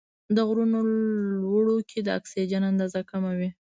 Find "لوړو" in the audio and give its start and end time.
1.43-1.77